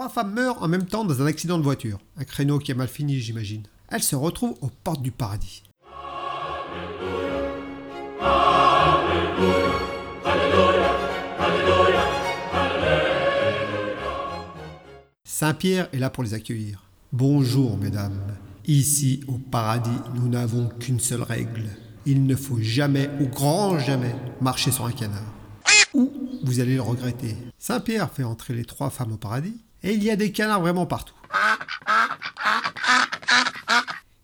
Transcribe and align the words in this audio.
Trois 0.00 0.08
femmes 0.08 0.32
meurent 0.32 0.62
en 0.62 0.66
même 0.66 0.86
temps 0.86 1.04
dans 1.04 1.20
un 1.20 1.26
accident 1.26 1.58
de 1.58 1.62
voiture. 1.62 1.98
Un 2.16 2.24
créneau 2.24 2.58
qui 2.58 2.72
a 2.72 2.74
mal 2.74 2.88
fini, 2.88 3.18
j'imagine. 3.18 3.64
Elles 3.90 4.02
se 4.02 4.16
retrouvent 4.16 4.56
aux 4.62 4.70
portes 4.82 5.02
du 5.02 5.10
paradis. 5.10 5.62
Saint-Pierre 15.22 15.90
est 15.92 15.98
là 15.98 16.08
pour 16.08 16.24
les 16.24 16.32
accueillir. 16.32 16.82
Bonjour, 17.12 17.76
mesdames. 17.76 18.22
Ici, 18.66 19.22
au 19.28 19.36
paradis, 19.36 19.90
nous 20.14 20.30
n'avons 20.30 20.70
qu'une 20.80 20.98
seule 20.98 21.20
règle. 21.20 21.68
Il 22.06 22.24
ne 22.24 22.36
faut 22.36 22.58
jamais, 22.58 23.10
ou 23.20 23.26
grand 23.26 23.78
jamais, 23.78 24.16
marcher 24.40 24.70
sur 24.70 24.86
un 24.86 24.92
canard. 24.92 25.34
Ou 25.92 26.10
vous 26.42 26.60
allez 26.60 26.76
le 26.76 26.80
regretter. 26.80 27.36
Saint-Pierre 27.58 28.10
fait 28.10 28.24
entrer 28.24 28.54
les 28.54 28.64
trois 28.64 28.88
femmes 28.88 29.12
au 29.12 29.18
paradis, 29.18 29.60
et 29.82 29.94
il 29.94 30.02
y 30.02 30.10
a 30.10 30.16
des 30.16 30.32
canards 30.32 30.60
vraiment 30.60 30.86
partout. 30.86 31.14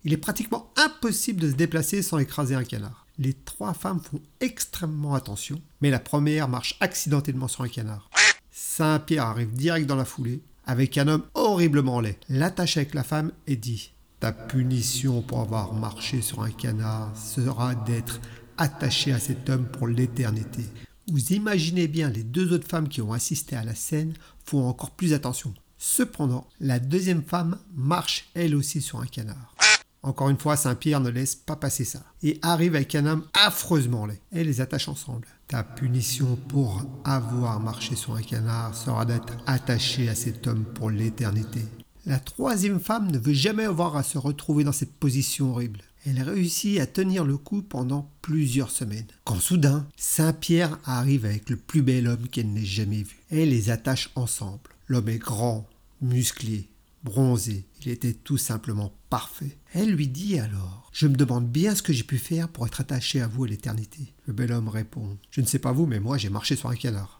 Il 0.03 0.13
est 0.13 0.17
pratiquement 0.17 0.71
impossible 0.77 1.41
de 1.41 1.49
se 1.49 1.55
déplacer 1.55 2.01
sans 2.01 2.17
écraser 2.19 2.55
un 2.55 2.63
canard. 2.63 3.05
Les 3.19 3.33
trois 3.33 3.73
femmes 3.73 3.99
font 3.99 4.21
extrêmement 4.39 5.15
attention, 5.15 5.61
mais 5.81 5.89
la 5.89 5.99
première 5.99 6.47
marche 6.47 6.77
accidentellement 6.79 7.47
sur 7.47 7.63
un 7.63 7.67
canard. 7.67 8.09
Saint-Pierre 8.51 9.25
arrive 9.25 9.53
direct 9.53 9.87
dans 9.87 9.95
la 9.95 10.05
foulée, 10.05 10.41
avec 10.65 10.97
un 10.97 11.07
homme 11.07 11.23
horriblement 11.33 11.99
laid, 11.99 12.19
l'attache 12.29 12.77
avec 12.77 12.93
la 12.93 13.03
femme 13.03 13.31
et 13.47 13.55
dit 13.55 13.91
Ta 14.19 14.31
punition 14.31 15.21
pour 15.21 15.39
avoir 15.39 15.73
marché 15.73 16.21
sur 16.21 16.43
un 16.43 16.51
canard 16.51 17.11
sera 17.17 17.73
d'être 17.73 18.21
attaché 18.57 19.13
à 19.13 19.19
cet 19.19 19.49
homme 19.49 19.65
pour 19.65 19.87
l'éternité. 19.87 20.63
Vous 21.09 21.31
imaginez 21.31 21.87
bien, 21.87 22.09
les 22.09 22.23
deux 22.23 22.51
autres 22.51 22.67
femmes 22.67 22.89
qui 22.89 23.01
ont 23.01 23.13
assisté 23.13 23.55
à 23.55 23.63
la 23.63 23.75
scène 23.75 24.13
font 24.43 24.67
encore 24.67 24.91
plus 24.91 25.13
attention. 25.13 25.53
Cependant, 25.77 26.47
la 26.59 26.79
deuxième 26.79 27.23
femme 27.23 27.57
marche 27.73 28.29
elle 28.33 28.55
aussi 28.55 28.81
sur 28.81 28.99
un 28.99 29.05
canard. 29.05 29.55
Encore 30.03 30.29
une 30.29 30.37
fois, 30.37 30.57
Saint-Pierre 30.57 30.99
ne 30.99 31.09
laisse 31.09 31.35
pas 31.35 31.55
passer 31.55 31.85
ça 31.85 32.03
et 32.23 32.39
arrive 32.41 32.75
avec 32.75 32.93
un 32.93 33.05
homme 33.05 33.23
affreusement 33.33 34.05
laid 34.05 34.19
et 34.33 34.43
les 34.43 34.59
attache 34.59 34.89
ensemble. 34.89 35.27
Ta 35.47 35.63
punition 35.63 36.35
pour 36.49 36.83
avoir 37.05 37.61
marché 37.61 37.95
sur 37.95 38.15
un 38.15 38.21
canard 38.21 38.75
sera 38.75 39.05
d'être 39.05 39.37
attaché 39.45 40.09
à 40.09 40.15
cet 40.15 40.45
homme 40.45 40.65
pour 40.65 40.89
l'éternité. 40.89 41.61
La 42.05 42.19
troisième 42.19 42.79
femme 42.79 43.11
ne 43.11 43.17
veut 43.17 43.33
jamais 43.33 43.65
avoir 43.65 43.95
à 43.95 44.03
se 44.03 44.17
retrouver 44.17 44.65
dans 44.65 44.73
cette 44.73 44.93
position 44.93 45.51
horrible. 45.51 45.81
Elle 46.09 46.21
réussit 46.21 46.79
à 46.79 46.85
tenir 46.85 47.25
le 47.25 47.37
coup 47.37 47.61
pendant 47.61 48.09
plusieurs 48.21 48.71
semaines. 48.71 49.07
Quand 49.25 49.41
soudain, 49.41 49.85
Saint-Pierre 49.97 50.79
arrive 50.85 51.25
avec 51.25 51.49
le 51.49 51.57
plus 51.57 51.81
bel 51.81 52.07
homme 52.07 52.29
qu'elle 52.29 52.53
n'ait 52.53 52.63
jamais 52.63 53.03
vu. 53.03 53.17
Elle 53.29 53.49
les 53.49 53.69
attache 53.69 54.09
ensemble. 54.15 54.71
L'homme 54.87 55.09
est 55.09 55.17
grand, 55.17 55.67
musclé, 56.01 56.69
bronzé. 57.03 57.65
Il 57.81 57.91
était 57.91 58.13
tout 58.13 58.37
simplement 58.37 58.93
parfait. 59.09 59.57
Elle 59.73 59.91
lui 59.91 60.07
dit 60.07 60.39
alors 60.39 60.89
Je 60.93 61.07
me 61.07 61.15
demande 61.17 61.49
bien 61.49 61.75
ce 61.75 61.81
que 61.81 61.91
j'ai 61.91 62.03
pu 62.03 62.17
faire 62.17 62.47
pour 62.47 62.65
être 62.65 62.79
attaché 62.79 63.19
à 63.19 63.27
vous 63.27 63.43
à 63.43 63.49
l'éternité. 63.49 64.13
Le 64.27 64.33
bel 64.33 64.53
homme 64.53 64.69
répond 64.69 65.17
Je 65.31 65.41
ne 65.41 65.45
sais 65.45 65.59
pas 65.59 65.73
vous, 65.73 65.87
mais 65.87 65.99
moi 65.99 66.17
j'ai 66.17 66.29
marché 66.29 66.55
sur 66.55 66.69
un 66.69 66.75
canard. 66.75 67.19